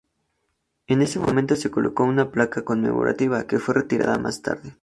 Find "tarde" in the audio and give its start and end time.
4.41-4.73